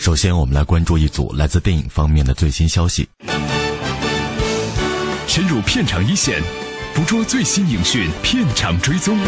[0.00, 3.08] 首先，我们来关注一组来自电影方面的最新消息。
[5.26, 6.42] 深入片场一线，
[6.94, 9.18] 捕捉最新影讯，片场追踪。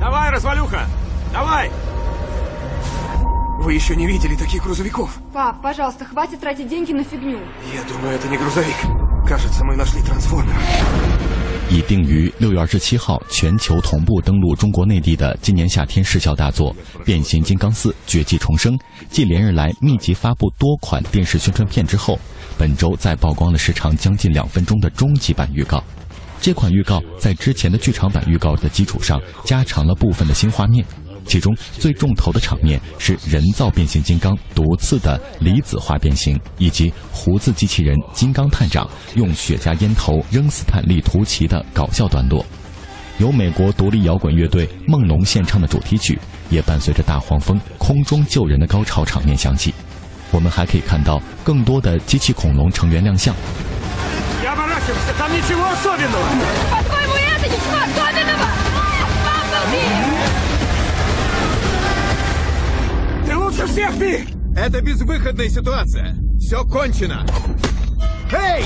[0.00, 0.86] Давай, развалюха!
[1.32, 1.70] Давай!
[3.60, 5.18] Вы еще не видели таких грузовиков?
[5.32, 7.38] Пап, пожалуйста, хватит тратить деньги на фигню.
[7.72, 8.74] Я думаю, это не грузовик.
[9.26, 10.54] Кажется, мы нашли трансформер.
[11.69, 18.77] 已定于六月二十七号全球同步登陆中国内地的今年夏天视效大作《变形金刚四：绝迹重生》，
[19.09, 22.17] 继连日来密集发布多款电视宣传片之后，
[22.57, 25.83] 本周再曝光了时长将近两分钟的终极版预告。
[26.39, 30.85] 这款预告在之前的剧场版预告的基础上，加长了部分的新画面。
[31.27, 42.45] 其中最重头的场面是人造变形金刚毒刺的离子化变形，以及胡子机器人金刚探长用雪茄烟头扔斯坦利图奇的搞笑段落。
[43.19, 49.73] 由美国独立摇滚乐队梦龙献唱的主题曲，也伴随着大黄蜂空中救人的高潮场面响起。
[50.31, 53.33] 我们还可以看到更多的机器恐龙成员亮相。
[63.56, 64.26] лучше всех, Пи!
[64.54, 66.14] Это безвыходная ситуация.
[66.38, 67.24] Все кончено.
[68.32, 68.64] Эй!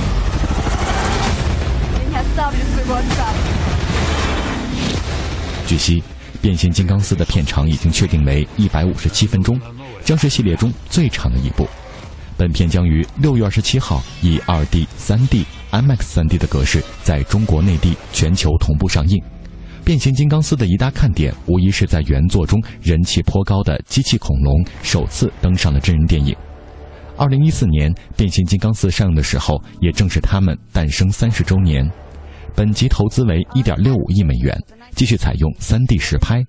[1.94, 3.26] Я не оставлю своего отца.
[5.66, 6.00] 据悉，《
[6.40, 9.60] 变形金刚四》的片长已经确定为一百五十七分钟，
[10.04, 11.68] 将是系列中最长的一部。
[12.36, 19.18] 本片将于六月二十七号以二 D、三 D、IMAX 三 D 的格式在中国内地全球同步上映。《
[19.83, 26.35] 变形金刚四》的一大看点，无疑是在原作中人气颇高的机器恐龙首次登上了真人电影。
[27.17, 31.89] 二零一四年，《变形金刚四》上映的时候，也正是他们诞生三十周年。
[32.55, 34.57] 本集投资为一点六五亿美元，
[34.95, 36.43] 继续采用三 D 实拍，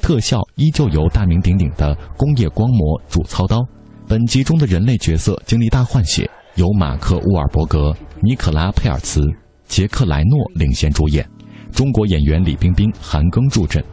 [0.00, 3.60] 特效依旧由大名鼎鼎的工业光魔主操刀。
[4.06, 9.20] 本集中的人类角色经历大换血，由马克·沃尔伯格、尼可拉·佩尔茨、
[9.66, 11.26] 杰克·莱诺领衔主演，
[11.74, 13.84] 中国演员李冰冰、韩庚助阵。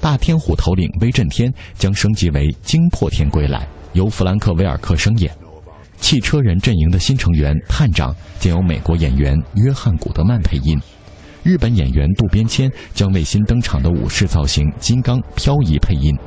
[0.00, 5.30] 大天虎头领威震天将升级为惊破天归来，由弗兰克·威尔克声演。
[6.00, 10.80] 汽车人阵营的新成员探长将由美国演员约翰·古德曼配音，
[11.42, 16.12] 日本演员渡边谦将为新登场的武士造型金刚漂移配音。《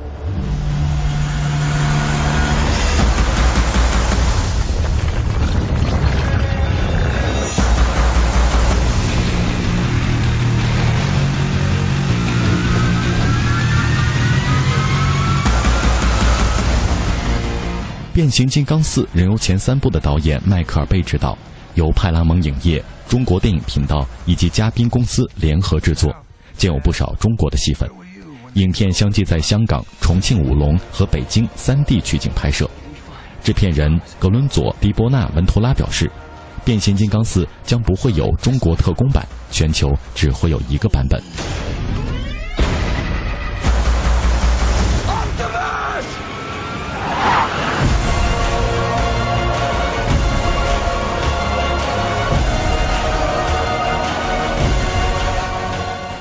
[18.14, 21.36] 变形金刚四》仍由前三部的导演迈克尔·贝执导，
[21.74, 26.14] 由派拉蒙影业、中国电影频道以及嘉宾公司联合制作，
[26.56, 27.90] 建有不少中国的戏份。
[28.52, 32.70] 影片相继在香港、重庆武隆和北京三地取景拍摄。
[33.42, 36.06] 制片人格伦佐·迪波纳·文图拉表示，
[36.64, 41.20] 《变形金刚四》将不会有中国特工版，全球只会有一个版本。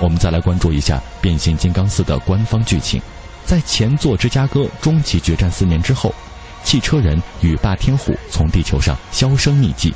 [0.04, 3.02] 我们再来关注一下《变形金刚四》的官方剧情。
[3.46, 6.14] 在前作《芝加哥终极决战》四年之后，
[6.62, 9.94] 汽车人与霸天虎从地球上销声匿迹，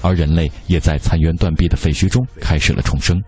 [0.00, 3.22] 而人类也在残垣断壁的废墟中开始了重生。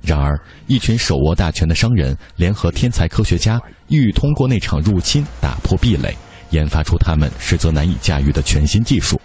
[0.00, 0.34] 然而，
[0.66, 6.16] 一群手握大权的商人联合天才科学家，欲通过那场入侵打破壁垒，
[6.52, 9.20] 研发出他们实则难以驾驭的全新技术。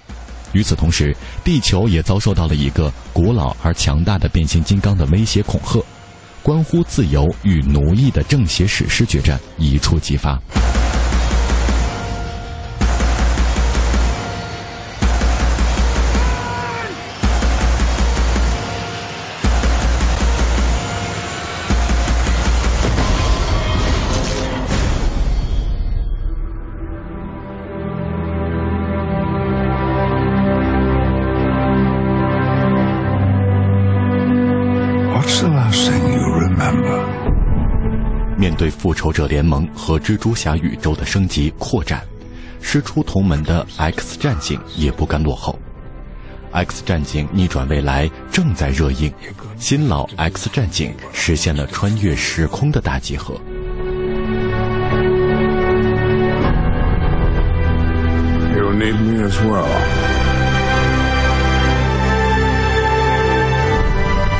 [0.51, 1.15] 与此同时，
[1.45, 5.81] 地球也遭受到了一个古老而强大的变形金刚的威胁恐吓。
[6.45, 10.39] 关乎自由与奴役的正邪史诗决战一触即发。
[38.85, 42.03] 复仇者联盟和蜘蛛侠宇宙的升级扩展，
[42.61, 45.57] 师出同门的 X 战警也不甘落后。
[46.51, 49.11] X 战警逆转未来正在热映，
[49.57, 53.41] 新老 X 战警实现了穿越时空的大集合。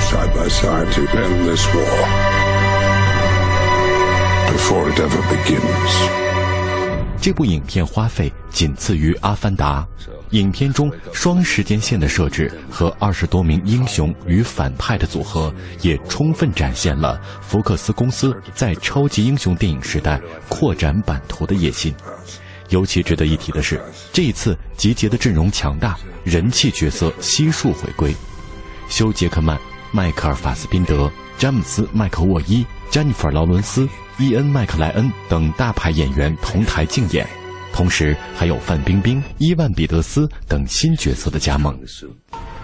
[0.02, 2.45] Side by side to end this war.
[4.56, 6.10] Before it ever begins.
[7.22, 9.86] 这部影片花费仅次于《阿凡达》，
[10.30, 21.94] 影片中双时间线的设置和二十多名英雄与反派的组合，也充分展现了福克斯公司在超级英雄电影时代扩展版图的野心。
[22.70, 28.16] 尤其值得一提的是，这一次集结的阵容强大，人气角色悉数回归，
[28.88, 29.60] 休·杰克曼、
[29.92, 33.88] 迈克尔·法斯宾德、詹姆斯·麦克沃伊、詹妮弗·劳伦斯、
[34.18, 37.28] 伊恩·麦克莱恩等大牌演员同台竞演，
[37.74, 41.78] 同时还有范冰冰、伊万·彼得斯等新角色的加盟。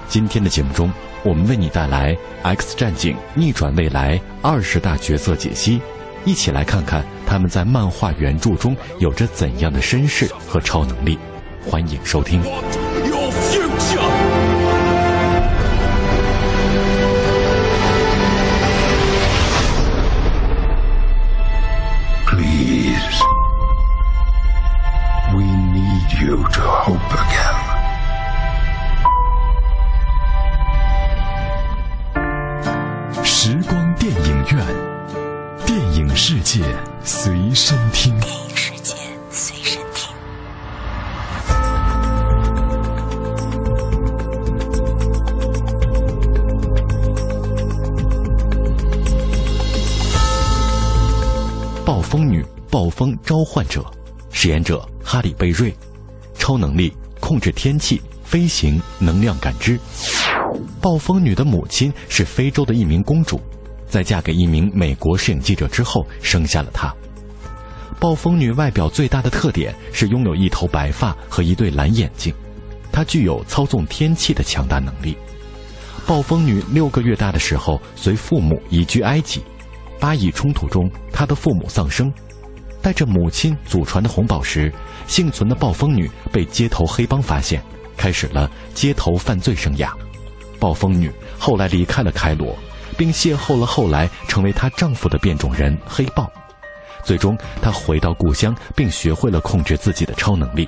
[0.08, 0.92] 今天的节目中，
[1.24, 5.82] 我们为你带来《X 战警：逆转未来》二十大角色解析，
[6.24, 11.18] 一起来看看他们在漫画原著中有着怎样的身世和超能力。
[11.66, 12.42] 欢迎收听。
[26.22, 27.56] You to hope again.
[33.24, 34.64] 时光电影院，
[35.66, 36.64] 电影世界
[37.04, 38.16] 随身听。
[38.20, 38.96] 电影世界
[39.32, 40.14] 随身听。
[51.84, 53.84] 暴风女暴风召唤者，
[54.32, 55.76] 饰演者哈里贝瑞，
[56.42, 59.80] 超能力控制天气、飞行、能量感知。
[60.82, 63.40] 暴风女的母亲是非洲的一名公主，
[63.88, 66.92] 在嫁给一名美国摄影记者之后生下了她。
[68.00, 72.34] 暴风女外表最大的特点是拥有一头白发和一对蓝眼睛，
[72.92, 75.16] 她具有操纵天气的强大能力。
[76.08, 79.44] 暴风女六个月大的时候，随父母移居埃及。
[80.00, 82.12] 巴以冲突中，她的父母丧生，
[82.82, 84.72] 带着母亲祖传的红宝石，
[85.08, 87.62] 幸存的暴风女被街头黑帮发现，
[87.96, 89.90] 开始了街头犯罪生涯。
[90.60, 92.58] 暴风女后来离开了开罗，
[92.98, 96.32] 并邂逅了后来成为她丈夫的变种人黑豹。
[97.04, 100.68] 最终，她回到故乡，并学会了控制自己的超能力，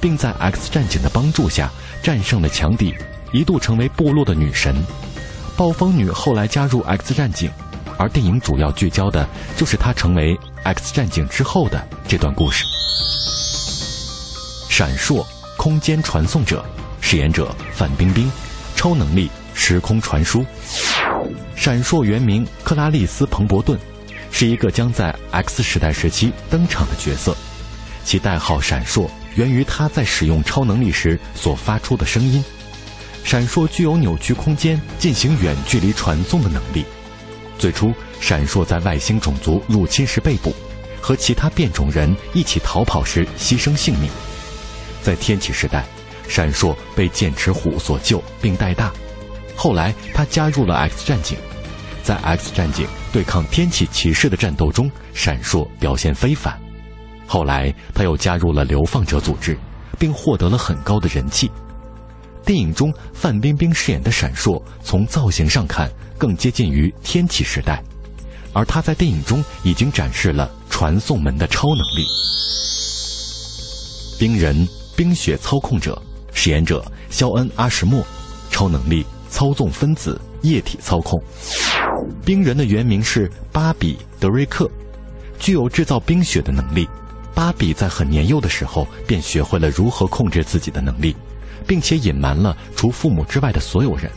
[0.00, 1.70] 并在 X 战警的帮助下
[2.02, 2.94] 战胜了强敌，
[3.32, 4.74] 一度成为部落的女神。
[5.56, 7.50] 暴风女后来加入 X 战警。
[7.98, 12.64] 而电影主要聚焦的就是她成为 X 战警之后的这段故事。
[14.68, 15.24] 闪烁
[15.56, 16.64] 空间传送者，
[17.00, 18.30] 饰演者范冰冰，
[18.76, 20.44] 超能力时空传输。
[21.54, 23.78] 闪烁原名克拉丽丝·彭伯顿，
[24.30, 27.36] 是一个将在 X 时代时期登场的角色，
[28.04, 32.42] 其代号闪烁源于她在使用超能力时所发出的声音。
[33.24, 36.84] 闪烁具有扭曲空间、进行远距离传送的能力。
[37.58, 40.54] 最初，闪烁在外星种族入侵时被捕，
[41.00, 44.10] 和其他变种人一起逃跑时牺牲性命。
[45.02, 45.84] 在天启时代，
[46.28, 48.92] 闪烁被剑齿虎所救并带大。
[49.54, 51.36] 后来，他加入了 X 战警，
[52.02, 56.58] 在 X 战警对抗天启骑士的战斗中，闪烁表现非凡。
[57.26, 59.56] 后来，他又加入了流放者组织，
[59.98, 61.50] 并获得了很高的人气。
[62.44, 65.88] 电影中，范冰冰饰演的闪烁，从造型上看
[66.22, 67.82] 更接近于天启时代，
[68.52, 72.06] 而他在电影中已经展示了传送门的超能力。
[74.20, 76.00] 冰人冰雪操控者，
[76.32, 78.06] 饰演者肖恩·阿什莫，
[78.52, 81.20] 超能力操纵分子液体操控。
[82.24, 84.70] 冰人的原名是巴比·德瑞克，
[85.40, 86.88] 具有制造冰雪的能力。
[87.34, 91.16] 巴比在很年幼的时候便学会了如何控制自己的能力。
[91.66, 94.10] 并且隐瞒了除父母之外的所有人。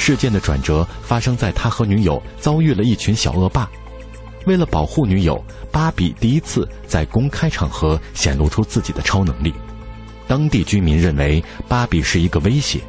[0.00, 3.68] 事件的转折发生在他和女友遭遇了一群小恶霸。
[4.46, 9.52] 为了保护女友，巴比第一次在公开场合显露出自己的超能力。
[10.26, 12.80] 当地居民认为巴比是一个威胁，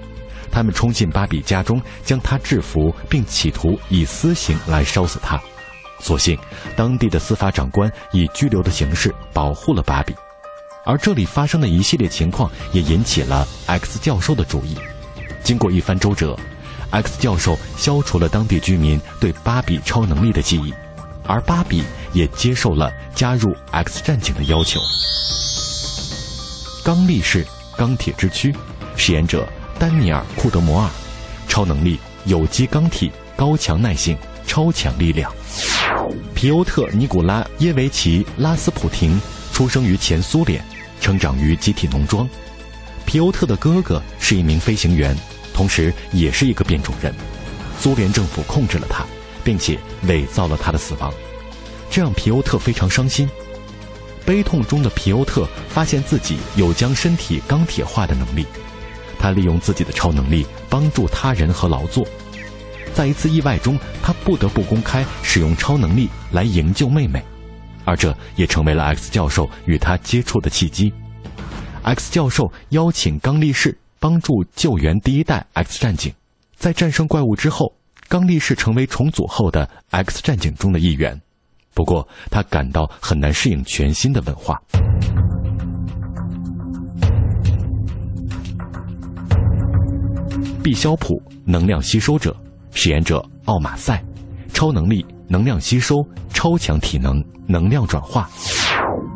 [0.49, 5.37] 他们冲进巴比家中，将他制服，并企图以私刑来烧死他。
[5.99, 6.39] 所幸，
[6.77, 10.15] 当地的司法长官以拘留的形式保护了巴比。
[10.85, 14.77] 而这里发生的一系列情况也引起了 X 教授的注意。
[15.43, 16.37] 经过一番周折
[16.91, 20.73] ，X 教授消除了当地居民对芭比超能力的记忆，
[21.25, 21.83] 而芭比
[22.13, 24.79] 也接受了加入 X 战警的要求。
[26.83, 27.45] 刚力士，
[27.77, 28.55] 钢铁之躯，
[28.95, 30.89] 饰演者丹尼尔·库德摩尔，
[31.47, 35.31] 超能力有机钢体，高强耐性，超强力量。
[36.33, 39.21] 皮欧特·尼古拉耶维奇·拉斯普廷
[39.53, 40.63] 出生于前苏联，
[40.99, 42.27] 成长于集体农庄。
[43.05, 45.15] 皮欧特的哥哥是一名飞行员，
[45.61, 47.13] 同时也是一个变种人。
[47.79, 49.05] 苏联政府控制了他，
[49.43, 49.77] 并且
[50.07, 51.13] 伪造了他的死亡，
[51.87, 53.29] 这让皮欧特非常伤心。
[54.25, 58.43] 悲痛中的皮欧特发现自己有将身体钢铁化的能力，
[59.19, 62.07] 他利用自己的超能力帮助他人和劳作。
[62.91, 67.23] 在一次意外中，他不得不公开使用超能力来营救妹妹，
[67.85, 70.91] 而这也成为了 X 教授与他接触的契机。
[71.83, 76.11] X 教授邀请刚力士帮助救援第一代 X 战警，
[76.55, 77.71] 在战胜怪物之后，
[78.09, 81.21] 刚力士成为重组后的 X 战警中的一员。
[81.75, 84.59] 不过，他感到很难适应全新的文化。
[90.63, 92.35] 毕肖普，能量吸收者。
[92.71, 94.03] 饰演者奥马赛，
[94.51, 96.03] 超能力能量吸收，
[96.33, 98.27] 超强体能，能量转化。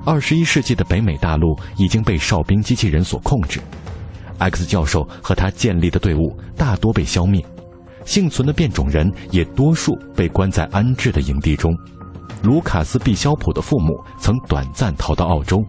[0.06, 3.60] 二十一世纪的北美大陆已经被哨兵机器人所控制
[4.38, 7.44] ，X 教授和他建立的队伍大多被消灭，
[8.06, 11.76] 幸存的变种人也多数被关在安置的营地中。
[12.44, 15.64] 卢卡斯·毕肖普的父母曾短暂逃到澳洲，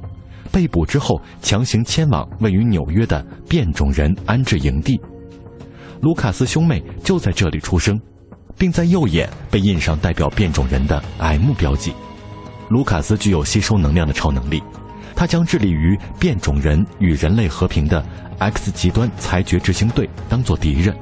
[0.53, 5.01] 被捕之后强行迁往位于纽约的变种人安置营地。
[6.03, 7.99] 卢卡斯兄妹就在这里出生，
[8.59, 11.95] 并在右眼被印上代表变种人的 M 标记。
[12.69, 14.63] 卢卡斯具有吸收能量的超能力，
[15.17, 18.05] 他将致力于变种人与人类和平的
[18.39, 20.95] X 极端裁决执行队当作敌人，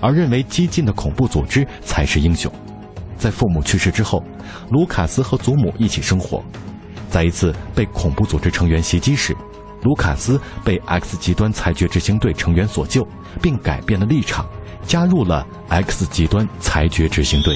[0.00, 2.52] 而认为激进的恐怖组织才是英雄。
[3.16, 4.22] 在父母去世之后，
[4.70, 6.44] 卢卡斯和祖母一起生活。
[7.08, 9.34] 在一次被恐怖组织成员袭击时，
[9.82, 13.06] 卢卡斯被 X 极端裁决执行队成员所救。
[13.40, 14.48] 并改变了立场，
[14.84, 17.54] 加入了 X 极端裁决执行队。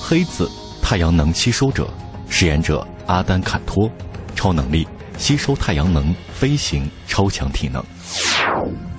[0.00, 0.50] 黑子，
[0.80, 1.86] 太阳能吸收者，
[2.28, 3.90] 饰演者阿丹·坎托，
[4.34, 7.82] 超能力吸收太阳能，飞行，超强体能。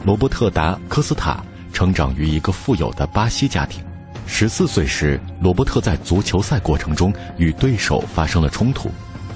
[0.04, 3.84] 罗伯特·达科斯塔成长于一个富有的巴西家庭。
[4.28, 8.90] 十四岁时，罗伯特在足球赛过程中与对手发生了冲突，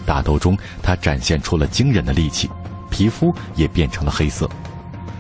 [0.06, 2.50] 打斗中他展现出了惊人的力气，
[2.90, 4.50] 皮肤也变成了黑色。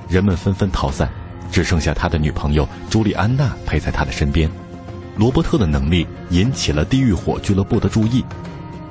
[0.07, 1.07] 人们纷纷逃散，
[1.51, 4.49] 只剩下他的女朋友朱莉安娜陪在他的身边。
[5.15, 8.23] 罗伯特的能力引起了地狱火俱乐部的注意。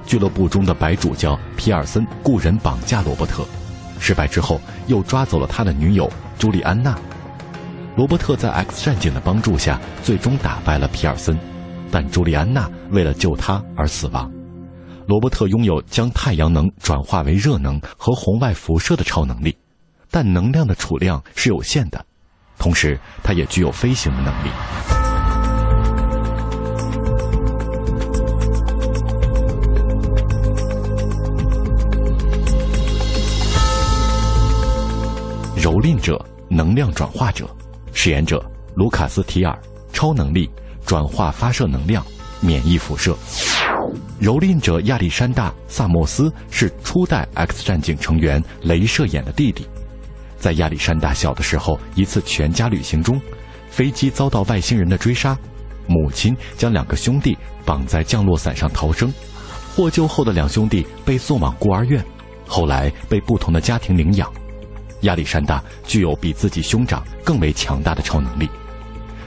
[0.09, 3.47] 俱乐部中的白主教皮尔森雇人绑架罗伯特，
[4.01, 6.99] 失败之后又抓走了他的女友朱莉安娜。
[7.95, 11.39] 罗伯特在 X 战警的帮助下，最终打败了皮尔森，
[11.91, 14.33] 但朱莉安娜为了救他而死亡。
[15.07, 19.55] 罗伯特拥有将太阳能转化为热能和红外辐射的超能力。
[20.11, 22.03] 但能量的储量是有限的，
[22.59, 24.98] 同时他也具有飞行的能力。
[35.69, 37.47] 蹂躏者，能量转化者，
[37.93, 38.43] 饰演者
[38.75, 39.55] 卢卡斯·提尔，
[39.93, 40.49] 超能力
[40.87, 42.03] 转化发射能量，
[42.41, 43.15] 免疫辐射。
[44.19, 49.67] 蹂躏者亚历山大·萨莫斯是初代 X 战警成员镭射眼的弟弟。
[50.39, 53.21] 在亚历山大小的时候，一次全家旅行中，
[53.69, 55.37] 飞机遭到外星人的追杀，
[55.87, 59.13] 母亲将两个兄弟绑在降落伞上逃生，
[59.77, 62.03] 获救后的两兄弟被送往孤儿院，
[62.47, 64.33] 后来被不同的家庭领养。
[65.03, 68.49] 亚历山大具有比自己兄长更为强大的超能力，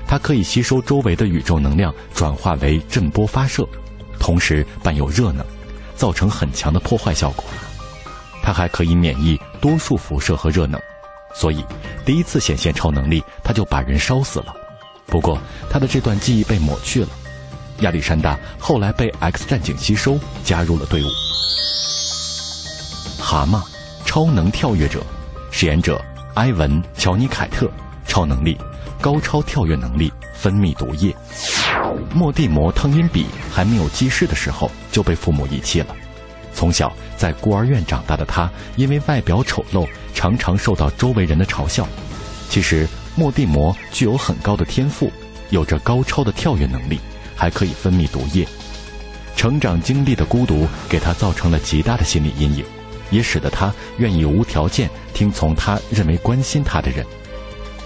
[0.07, 3.67] 他可以吸收周围的宇宙能量转化为震波发射，
[4.19, 5.45] 同时伴有热能，
[5.95, 7.45] 造成很强的破坏效果。
[8.43, 10.79] 他还可以免疫多数辐射和热能。
[11.33, 11.63] 所以，
[12.03, 14.53] 第一次显现超能力，他就把人烧死了。
[15.05, 17.09] 不过，他的这段记忆被抹去了。
[17.79, 21.07] 亚历山大后来被 X 战警吸收，加入了队伍。
[23.17, 23.63] 蛤蟆，
[24.05, 25.01] 超能跳跃者，
[25.51, 26.03] 饰演者
[26.35, 27.69] 埃文·乔尼凯特，
[28.07, 28.57] 超能力
[28.99, 31.13] 高超跳跃能力，分泌毒液。
[32.13, 35.95] 莫蒂摩·汤因比还没有记事的时候就被父母遗弃了。
[36.53, 41.87] 从小在孤儿院长大的他，因为外表丑陋，常常受到周围人的嘲笑。
[42.49, 45.11] 其实莫蒂摩具有很高的天赋，
[45.49, 46.99] 有着高超的跳跃能力，
[47.35, 48.47] 还可以分泌毒液。
[49.35, 52.65] 成长经历的孤独给他造成了极大的心理阴影，
[53.11, 57.05] 也使得他愿意无条件听从他认为关心他的人。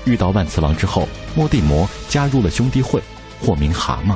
[0.06, 1.06] 遇到万磁王之后，
[1.36, 3.02] 莫蒂摩加入了兄弟会，
[3.42, 4.16] 或名蛤蟆。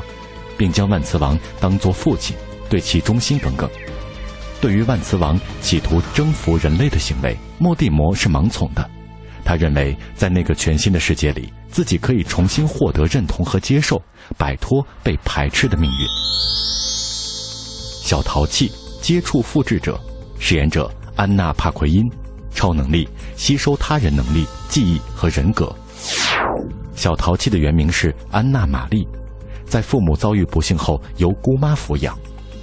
[0.58, 2.36] 并将万磁王当作父亲，
[2.70, 3.70] 对其忠心耿耿。
[4.60, 8.90] 对于万磁王企图征服人类的行为，莫蒂摩是盲从的。
[9.46, 14.02] 他认为，在那个全新的世界里，自己可以重新获得认同和接受，
[14.38, 16.08] 摆脱被排斥的命运。
[18.04, 18.70] 小淘气，
[19.02, 19.98] 接触复制者，
[20.40, 22.10] 饰演者安娜·帕奎因，
[22.50, 25.70] 超能力吸收他人能力、记忆和人格。
[26.96, 29.06] 小淘气的原名是安娜·玛丽，
[29.66, 32.18] 在父母遭遇不幸后由姑妈抚养。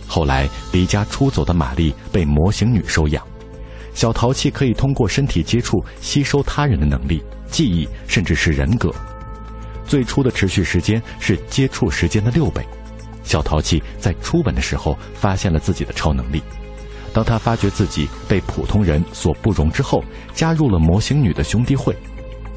[0.09, 3.23] 后来离家出走的玛丽被模型女收养。
[3.93, 8.91] 小淘气可以通过身体接触吸收他人的能力、记忆，甚至是人格。
[9.87, 12.67] 最初的持续时间是接触时间的六倍。
[13.23, 16.43] 小淘气在初吻的时候发现了自己的超能力。
[17.17, 20.05] 当他发觉自己被普通人所不容之后，
[20.35, 21.97] 加入了模型女的兄弟会。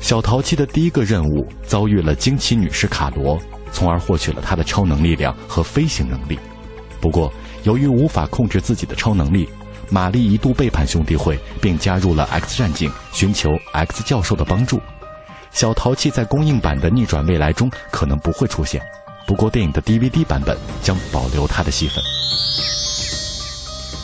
[0.02, 3.40] 小淘气的第一个任务遭遇了惊奇女士卡罗，
[3.72, 6.38] 从而获取了她的超能力量和飞行能力。
[7.00, 7.32] 不过，
[7.64, 9.48] 由于无法控制自己的超能力，
[9.90, 14.82] 玛丽一度背叛兄弟会，并加入了 X 战警，寻求 X 教授的帮助。
[15.52, 18.82] 小淘气在公映版的逆转未来中可能不会出现，
[19.26, 22.04] 不过电影的 DVD 版本将保留他的戏份。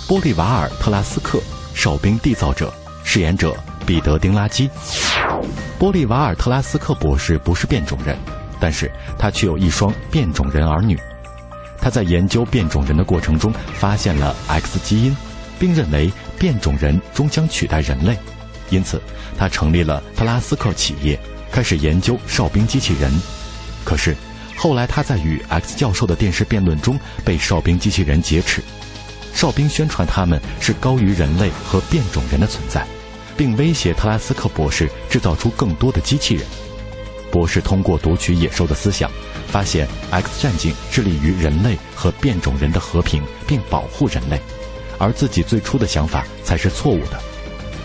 [0.08, 1.42] 波利瓦尔·特拉斯克，
[1.74, 2.72] 哨兵缔造者，
[3.04, 3.58] 饰演者
[3.88, 4.70] 彼得·丁拉基。
[5.80, 8.16] 波利瓦尔·特拉斯克博士不是变种人，
[8.60, 10.96] 但是他却有一双变种人儿女。
[11.82, 15.18] 他在研究变种人的过程中发现了 X 基因，
[15.58, 18.16] 并认为变种人终将取代人类，
[18.70, 19.02] 因此
[19.40, 21.20] 他成立了特拉斯克企业，
[21.52, 23.12] 开始研究哨兵机器人。
[23.84, 24.16] 可是
[24.56, 28.64] 后来他在与 X 教授的电视辩论中被哨兵机器人劫持，
[29.36, 32.84] 哨兵宣传他们是高于人类和变种人的存在，
[33.38, 36.44] 并威胁特拉斯克博士制造出更多的机器人。
[37.32, 39.12] 博士通过读取野兽的思想。
[39.48, 44.38] 发现 X 战警致力于人类和变种人的和平，并保护人类，
[44.98, 47.18] 而自己最初的想法才是错误的。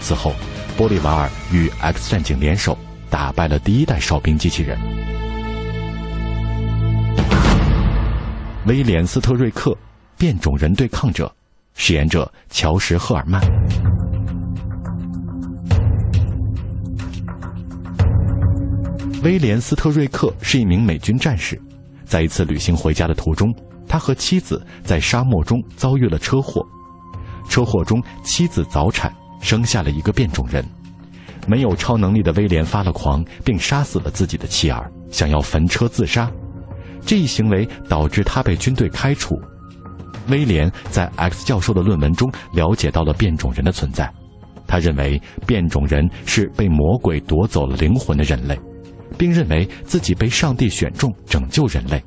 [0.00, 0.34] 此后，
[0.76, 2.76] 波利瓦尔与 X 战警联手，
[3.08, 4.76] 打败了第一代哨兵机器人。
[8.66, 9.76] 威廉斯特瑞克，
[10.18, 11.32] 变种人对抗者，
[11.82, 13.40] 饰演者乔什·赫尔曼。
[19.22, 21.58] 威廉斯特瑞克是一名美军战士，
[22.04, 23.50] 在一次旅行回家的途中，
[23.88, 26.62] 他和妻子在沙漠中遭遇了车祸。
[27.48, 30.62] 车祸中，妻子早产，生下了一个变种人。
[31.46, 36.30] 没有超能力的威廉发了狂，并杀死了自己的妻儿，想要焚车自杀。
[37.06, 39.40] 这一行为导致他被军队开除。
[40.30, 44.10] 威廉在 X 教授的论文中了解到了变种人的存在，
[44.66, 48.58] 他认为变种人是被魔鬼夺走了灵魂的人类。
[49.18, 52.02] 并认为自己被上帝选中拯救人类。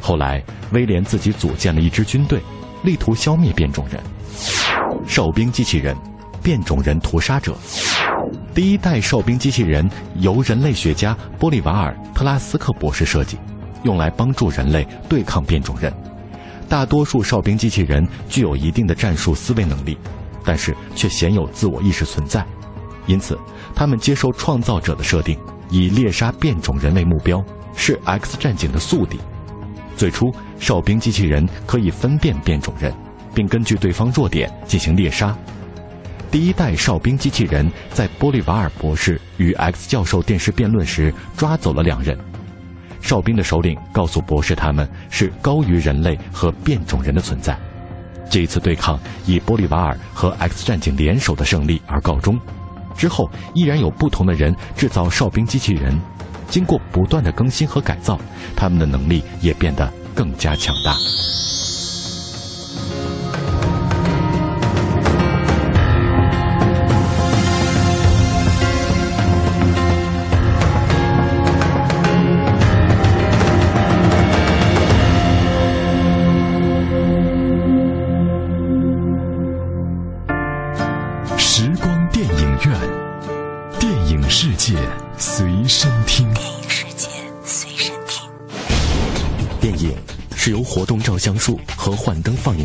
[0.00, 2.40] 后来，威廉自己组建了一支军队，
[2.82, 4.00] 力图消灭变种人。
[5.06, 5.94] 哨兵机器人，
[6.42, 7.54] 变种人屠杀者。
[8.54, 13.36] 第一代哨兵机器人由人类学家玻利瓦尔·特拉斯克博士设计，
[13.82, 15.92] 用来帮助人类对抗变种人。
[16.70, 19.98] 大多数哨兵机器人具有一定的战术思维能力，
[20.44, 22.46] 但是却鲜有自我意识存在，
[23.06, 23.36] 因此
[23.74, 25.36] 他们接受创造者的设定。
[25.68, 27.44] 以猎杀变种人为目标，
[27.76, 29.18] 是 X 战警的宿敌。
[29.96, 32.92] 最初，哨兵机器人可以分辨变种人，
[33.34, 35.36] 并根据对方弱点进行猎杀。
[36.30, 42.16] 第一代哨兵机器人在波利瓦尔博士与 X 教授电视辩论时抓走了两人。
[43.00, 47.58] 哨兵的首领告诉博士，他们是高于人类和变种人的存在。
[48.30, 52.38] 这一次对抗以玻利瓦尔和 X 战警联手的胜利而告终。
[52.96, 55.98] 之后，依然有不同的人制造哨兵机器人，
[56.48, 58.20] 经过不断的更新和改造，
[58.54, 60.94] 他们的能力也变得更加强大。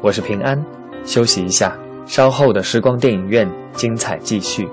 [0.00, 0.64] 我是平安。
[1.04, 4.68] 休息一下，稍后的时光电影院精彩继续。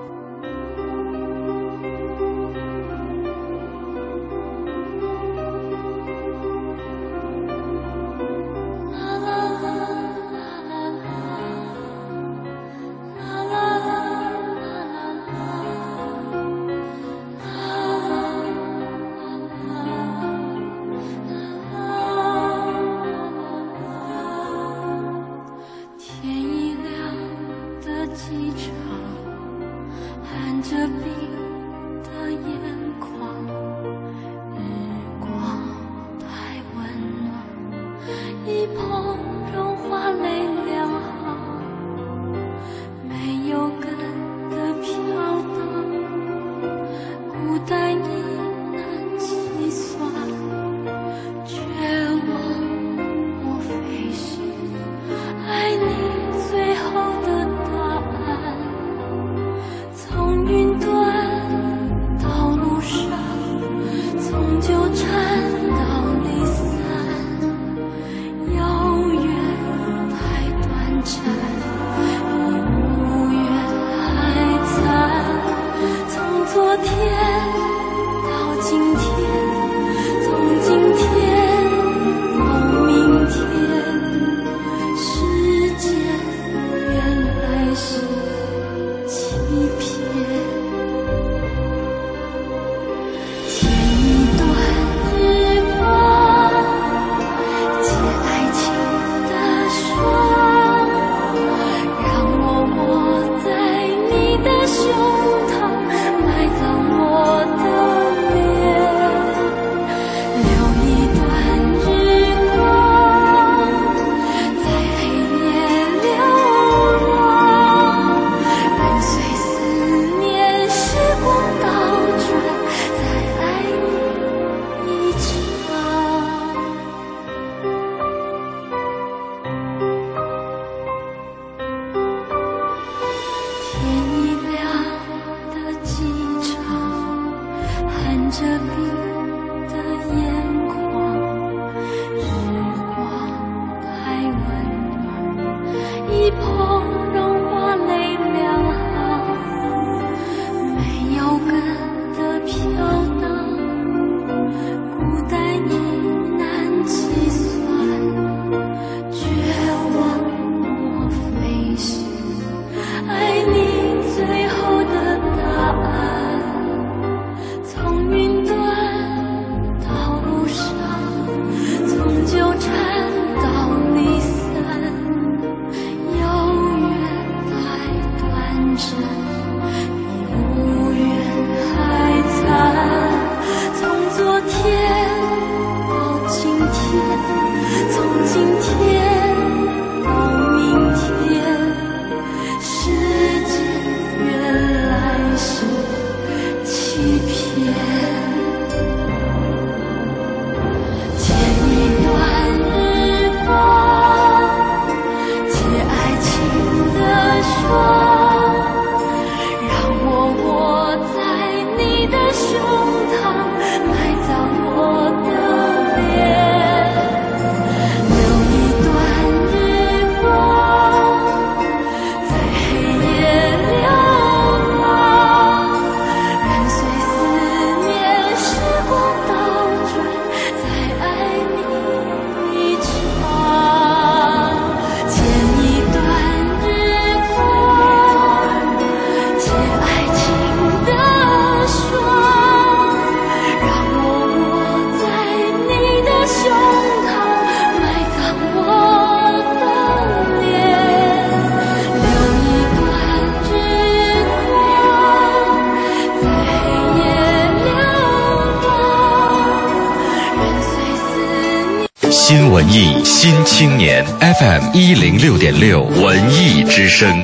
[264.20, 267.22] FM 一零六点六文艺之声。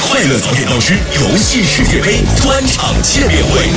[0.00, 3.68] 快乐早点到师游戏世界杯专场见面会，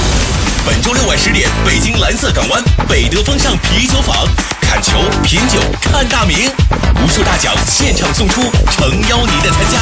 [0.65, 4.15] 本周六晚十点，北京蓝色港湾北德风尚啤酒坊，
[4.62, 6.49] 看球、品酒、看大名，
[7.04, 9.80] 无数大奖现场送出，诚邀您的参加。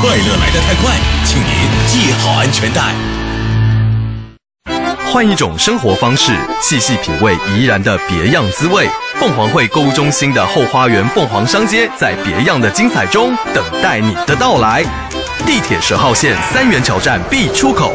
[0.00, 1.48] 快乐来得太快，请您
[1.88, 3.19] 系好安全带。
[5.12, 8.88] 换一种生活方式，细细品味怡然的别样滋味。
[9.18, 14.84] 凤凰汇购物中心的后花园凤凰商街，在别样的精彩中等待你的到来。
[15.44, 17.92] 地铁十号线三元桥站 B 出口。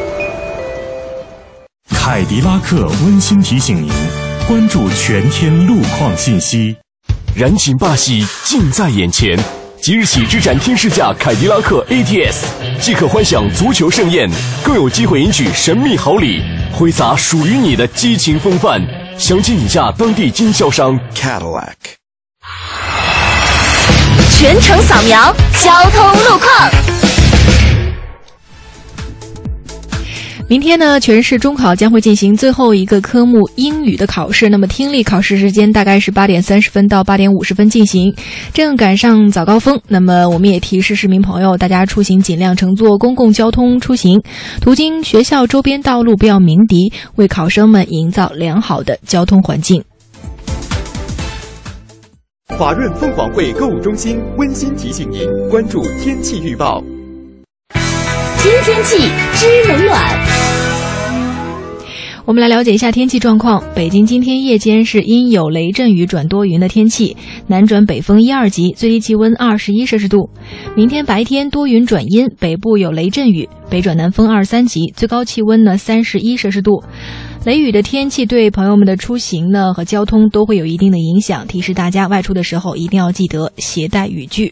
[1.89, 3.89] 凯迪拉克温馨提醒您：
[4.45, 6.75] 关注全天路况信息。
[7.33, 9.39] 燃情霸气近在眼前，
[9.81, 12.43] 即日起至展厅试驾凯迪拉克 ATS，
[12.81, 14.29] 即可欢享足球盛宴，
[14.65, 16.41] 更有机会赢取神秘好礼，
[16.73, 18.81] 挥洒属于你的激情风范。
[19.17, 21.73] 详情以下当地经销商 Cadillac。
[24.31, 26.69] 全程扫描交通路况。
[30.47, 34.47] 明天呢，全市中考将会进行最后一个科目英语的考试。
[34.47, 38.13] 那么听力考试时间大概是八点三十分到八点五十分进行，
[38.53, 39.81] 正赶上早高峰。
[39.87, 44.21] 那么我们也提示市民朋友，大家出行尽量乘坐公共交通出行，
[44.61, 49.83] 途经学校周边道路不要鸣笛，为考生们营造良好的交通环境。
[52.55, 56.83] 华润凤凰汇购物中心温馨提醒您关注天气预报。
[58.37, 60.34] 新天气知冷暖。
[62.25, 63.63] 我们来了解一下天气状况。
[63.75, 70.31] 北京今天夜间是阴有雷阵雨转多云的天气，南转北风一二级，最低气温二十一摄氏度。
[70.75, 76.83] 明天白天多云转阴，北部有雷阵雨，北转南风二三级，最高气温呢三十一摄氏度。
[77.45, 84.51] 雷雨的天气对朋友们的出行呢和交通都会有一定的影响，提示大家外出的时候一定要记得携带雨具。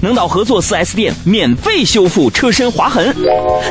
[0.00, 3.14] 能到合作 4S 店免费修复车身划痕，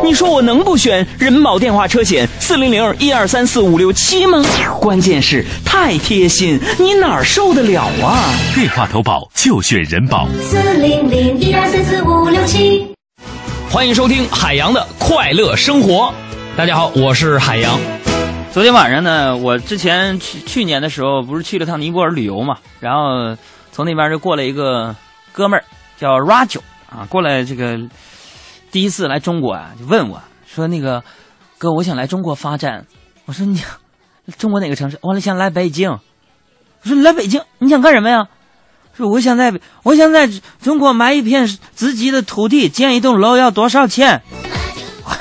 [0.03, 4.43] 你说我能不选人保电话车险四零零一二三四五六七吗？
[4.79, 8.33] 关键是太贴心，你哪儿受得了啊？
[8.53, 12.85] 电话投保就选人保四零零一二三四五六七。
[13.69, 16.13] 欢迎收听海洋的快乐生活，
[16.55, 17.79] 大家好，我是海洋。
[18.51, 23.37] 昨天晚上呢，我之前去去年的时候不是去了趟尼泊尔旅游嘛，然后
[23.71, 24.95] 从那边就过来一个
[25.31, 25.63] 哥们儿。
[25.97, 27.77] 叫 Raj 啊，过来这个
[28.71, 31.03] 第一次来中国啊，就问我说：“那个
[31.57, 32.85] 哥，我想来中国发展。”
[33.25, 33.61] 我说：“你
[34.37, 35.89] 中国哪个城市？”我想来北京。
[35.91, 35.99] 我
[36.83, 38.27] 说：“你来北京，你想干什么呀？”
[38.95, 40.29] 说：“我想在，我想在
[40.61, 44.21] 中国买一片自己的土地，建一栋楼，要多少钱？”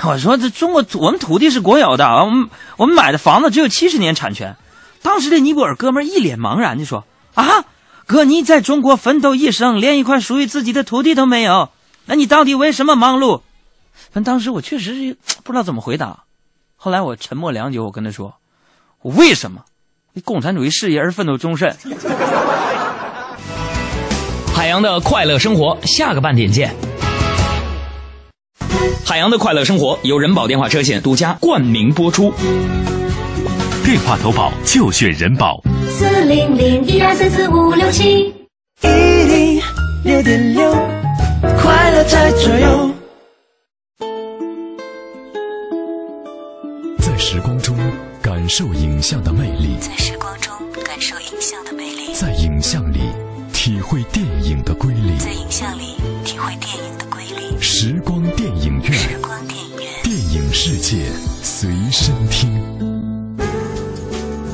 [0.04, 4.56] 我说：“这中国我们土地是国有的，我们我们买的房子只有七十年产权。”
[5.02, 7.64] 当时这尼泊尔哥们一脸茫然，就说：“啊？”
[8.06, 11.70] 哥，你在中国奋斗一生，连一块属于自己的土地都没有，
[12.06, 13.40] 那你到底为什么忙碌？
[14.12, 16.20] 反正当时我确实是 不知道怎么回答。
[16.76, 18.34] 后来我沉默良久，我跟他说
[19.02, 19.62] ：“我为什么
[20.14, 21.76] 为共产主义事业而奋斗终身？”
[24.54, 26.72] 海洋的快乐生活，下个半点见。
[29.04, 32.32] 海洋的快乐生活由人保电话车险独家冠名播出。
[33.84, 35.60] 电话投保就选人保。
[36.08, 38.32] 四零零一二三四五六七，
[38.82, 39.60] 一零
[40.04, 40.72] 六点六，
[41.58, 42.90] 快乐在左右。
[46.98, 47.76] 在时光中
[48.22, 53.00] 感受影像的魅力，在时光中感受影像的魅力，在影像里
[53.52, 57.60] 体会电影的瑰丽，在影像里体会电影的瑰丽。
[57.60, 61.10] 时光电影院，时光电影院，电影世界
[61.42, 62.95] 随身听。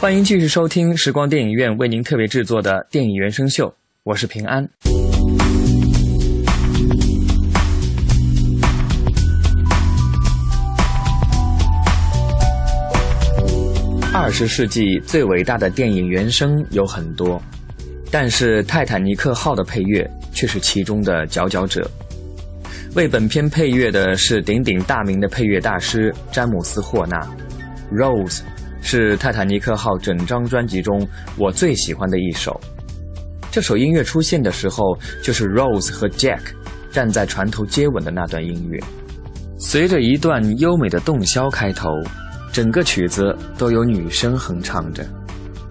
[0.00, 3.70] 欢迎继续收听时光电影院为您特别制作的电影原声秀
[4.02, 4.66] 我是平安。
[14.14, 17.38] 二十世纪最伟大的电影原声有很多
[18.10, 21.86] 但是泰坦尼克号的配乐却是其中的佼佼者。
[22.94, 27.20] 为本片配乐的是鼎鼎大名的配乐大师詹姆斯霍纳
[27.92, 28.40] rose
[28.80, 32.58] 是《泰坦尼克号》整张专辑中我最喜欢的一首。
[33.50, 36.40] 这首音乐出现的时候，就是 Rose 和 Jack
[36.90, 38.78] 站在船头接吻的那段音乐，
[39.58, 41.88] 随着一段优美的洞箫开头。
[42.52, 45.06] 整个曲子都有女声哼唱着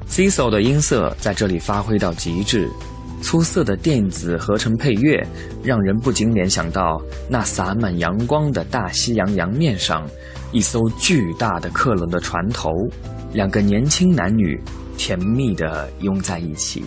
[0.07, 2.69] ，Cecil 的音色在这里发挥到极致，
[3.21, 5.21] 出色的电子合成配乐
[5.61, 10.07] 让人不禁联想到那洒满阳光的大西洋洋面上，
[10.51, 12.71] 一艘巨大的客轮的船头，
[13.31, 14.59] 两个年轻男女
[14.97, 16.83] 甜蜜地拥在一起。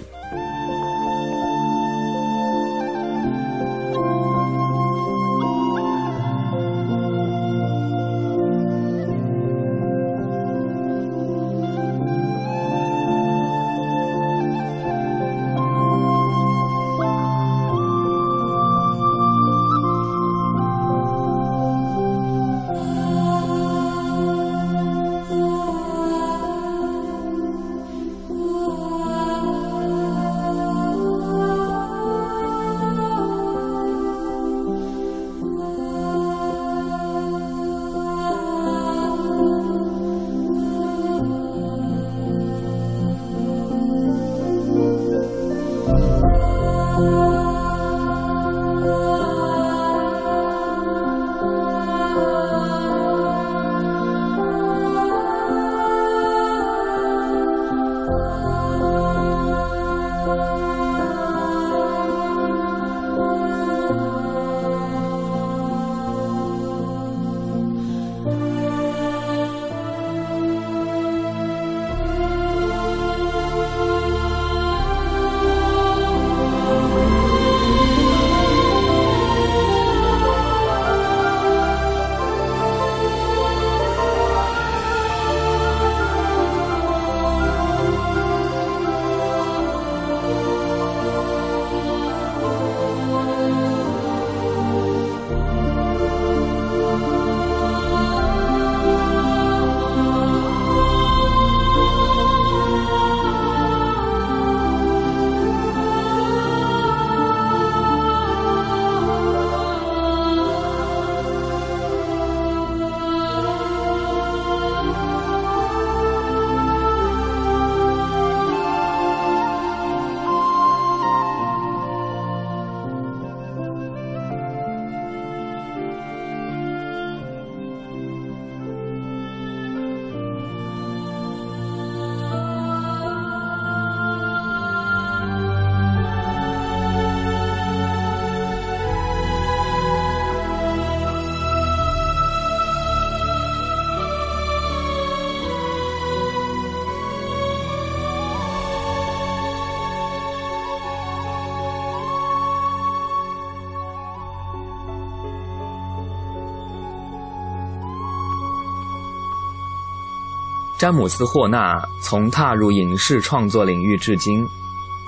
[160.82, 164.44] 詹姆斯·霍纳从踏入影视创作领域至今，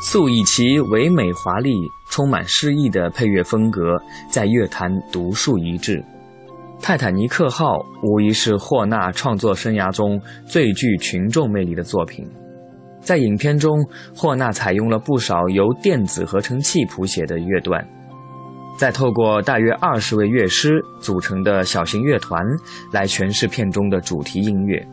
[0.01, 1.73] 素以其唯美华丽、
[2.09, 5.97] 充满诗意的配乐风格，在乐坛独树一帜。
[6.81, 12.25] 《泰坦尼克号》无疑是霍纳创作生涯中最具群众魅力的作品。
[13.01, 13.85] 在影片中，
[14.15, 17.85] 霍纳采用了不少由电子合成器谱写的乐段，
[18.79, 22.41] 再透过大约二十位乐师组成的小型乐团
[22.93, 24.89] 来诠释片中的主题音乐。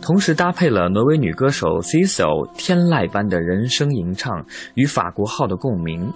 [0.00, 6.10] 同时搭配了挪威女歌手 Cecil 天籁般的人声吟唱与法国号的共鸣，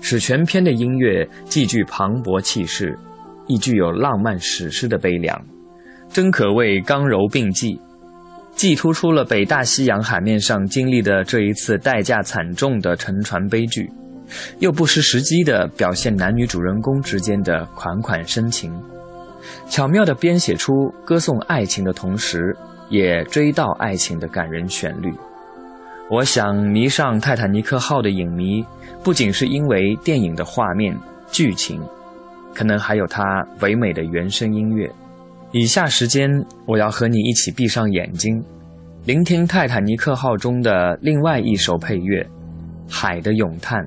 [0.00, 2.98] 使全篇的音乐既具磅礴气势，
[3.46, 5.38] 亦具有浪漫史诗的悲凉，
[6.10, 7.78] 真可谓刚柔并济，
[8.54, 13.90] 既突出了北大西洋海面上经历的这一次代价惨重的沉船悲剧，
[14.60, 18.72] 又不失时机地表现男女主人公之间的款款深情，
[19.68, 20.72] 巧妙地编写出
[21.04, 22.56] 歌颂爱情的同时。
[22.88, 25.12] 也追悼爱情的感人旋律。
[26.10, 28.64] 我想迷上泰坦尼克号的影迷，
[29.04, 30.96] 不仅是因为电影的画面、
[31.30, 31.80] 剧情，
[32.54, 33.22] 可能还有它
[33.60, 34.90] 唯美的原声音乐。
[35.52, 36.30] 以下时间，
[36.66, 38.42] 我要和你一起闭上眼睛，
[39.04, 42.22] 聆听泰坦尼克号中的另外一首配乐
[42.90, 43.84] 《海的咏叹》。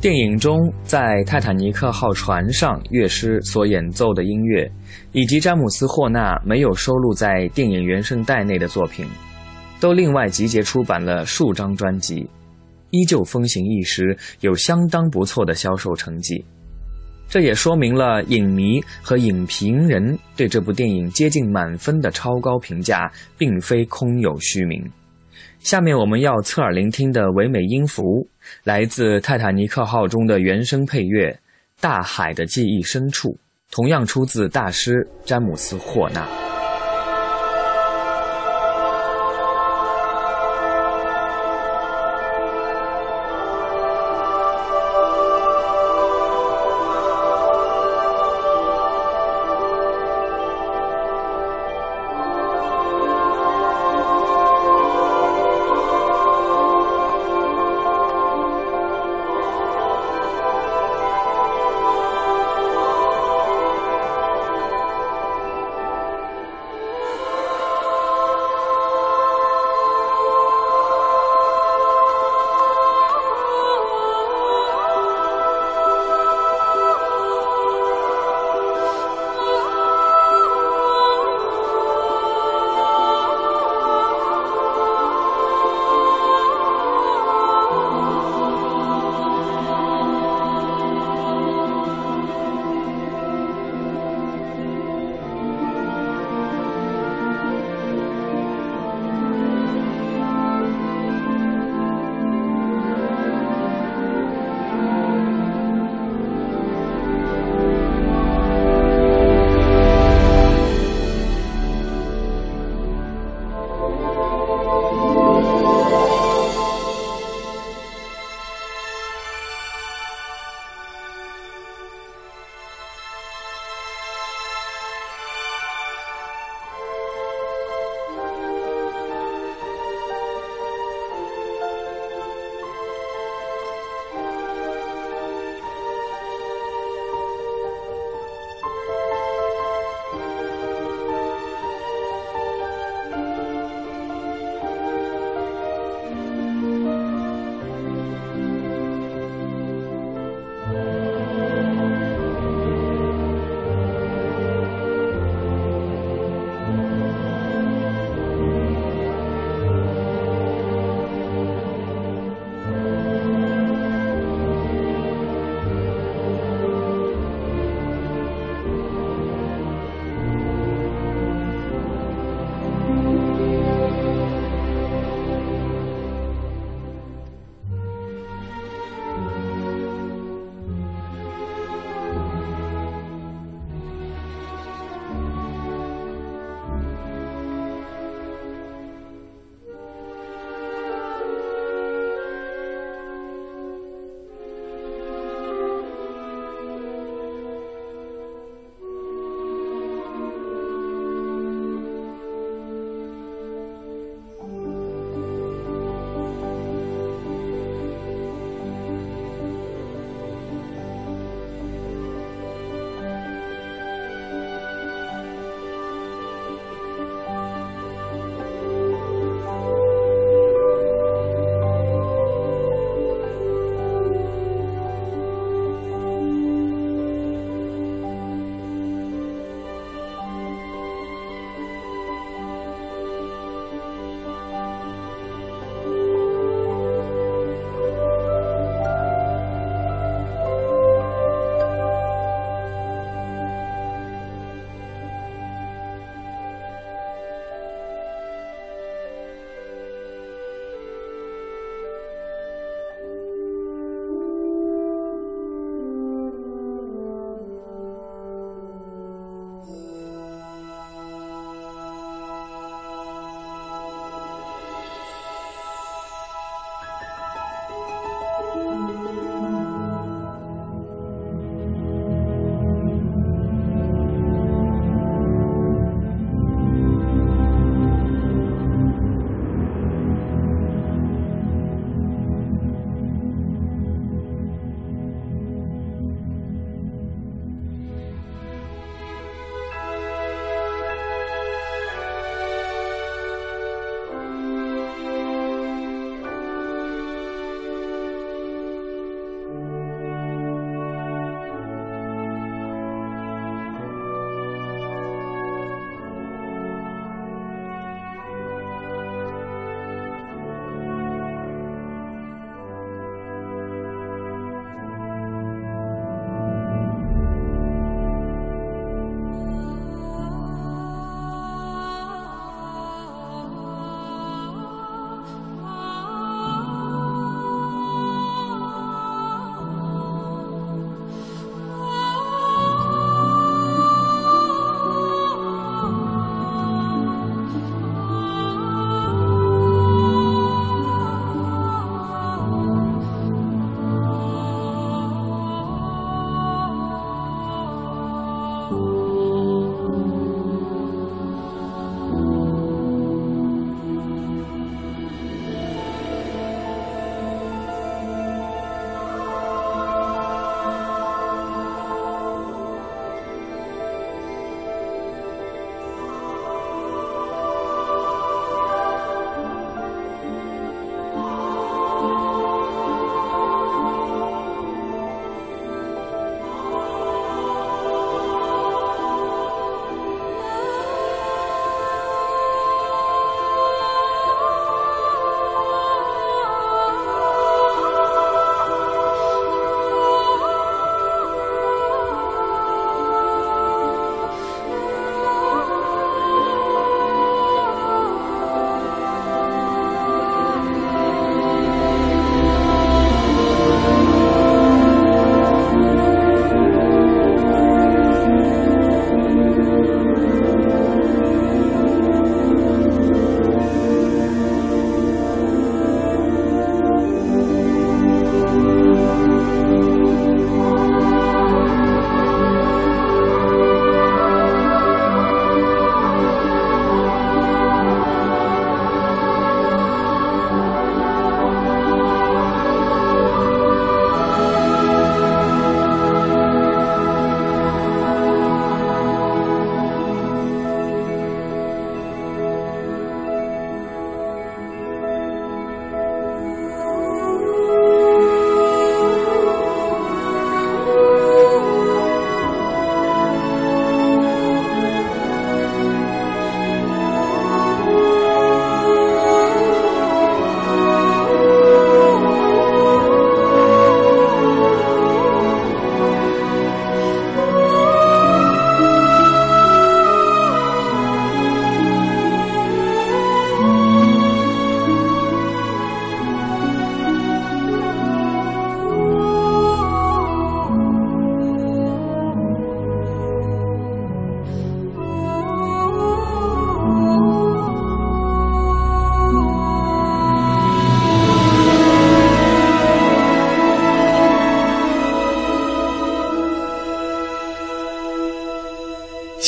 [0.00, 4.66] 电影中在泰坦尼克号船上乐师所演奏的音乐，
[5.12, 9.04] 以及詹姆斯·霍纳没有收录在电影原声带内的作品，
[9.78, 12.26] 都另外集结出版了数张专辑，
[12.88, 16.42] 依旧风行一时，有相当不错的销售成绩。
[17.28, 24.82] 这也说明了影迷和影评人对这部电影接近满分的超高评价，并非空有虚名。
[25.58, 28.26] 下面我们要侧耳聆听的唯美音符，
[28.64, 31.30] 来自《泰坦尼克号》中的原声配乐
[31.80, 33.28] 《大海的记忆深处》，
[33.70, 36.59] 同样出自大师詹姆斯·霍纳。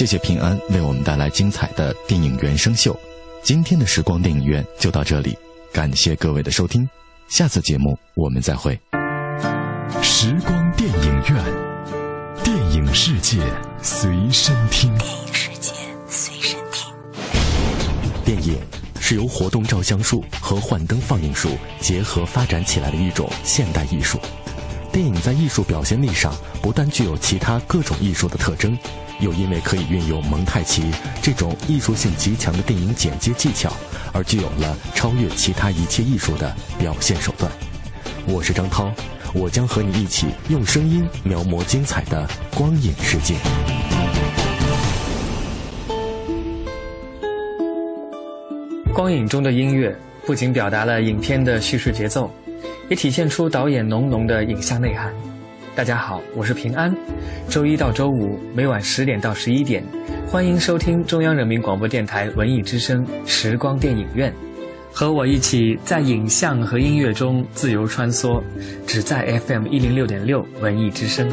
[0.03, 2.93] 谢谢平安为我们带来精彩的电影原声秀。
[3.41, 5.39] 今天的时光电影院就到这里，
[5.73, 6.85] 感谢各位的收听，
[7.29, 8.77] 下次节目我们再会。
[10.03, 11.45] 时光电影院，
[12.43, 13.39] 电影世界
[13.81, 14.93] 随身听。
[14.99, 15.73] 电影世界
[16.09, 16.93] 随身听。
[18.25, 18.59] 电影
[18.99, 24.19] 是由活动照相术和幻灯放映术结合发展起来的一种现代艺术。
[24.91, 28.77] 电影在艺术表现力上不但具有其他各种艺术的特征，
[29.23, 30.91] 又因为可以运用蒙太奇
[31.23, 33.73] 这种艺术性极强的电影剪接技巧，
[34.13, 37.51] 而具有了超越其他一切艺术的表现手段。
[38.27, 38.93] 我是张涛，
[39.33, 43.37] 我将和你一起用声音描摹精彩的光影世界。
[48.93, 49.97] 光影中的音乐
[50.27, 52.29] 不仅表达了影片的叙事节奏，
[52.89, 55.15] 也体现出导演浓浓的影像内涵。
[55.75, 56.95] 大家好，我是平安。
[57.49, 59.83] 周一到周五每晚十点到十一点，
[60.27, 64.31] 欢迎收听中央人民广播电台文艺之声时光电影院，
[64.93, 68.43] 和我一起在影像和音乐中自由穿梭，
[68.87, 71.27] 只在 FM 一零六点六文艺之声。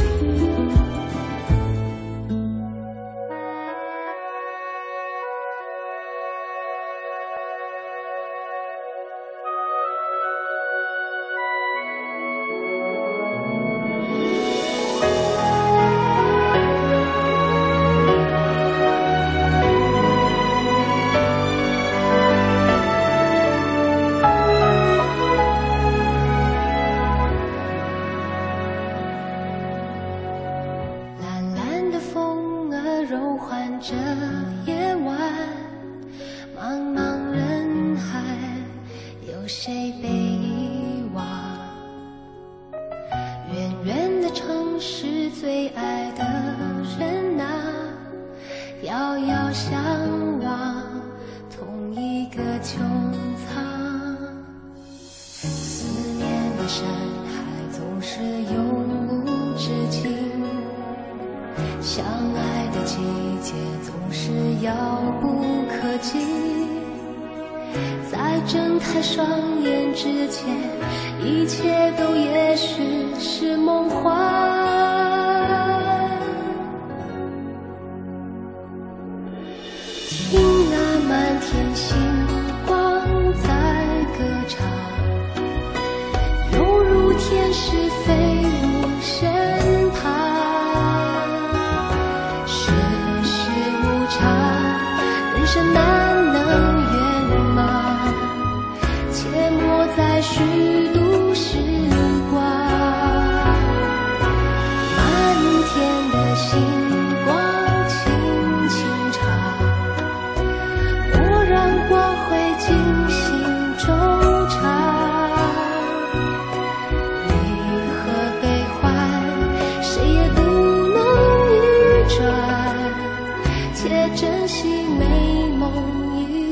[124.30, 124.68] 珍惜
[125.00, 125.74] 美梦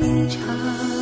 [0.02, 0.97] 一场。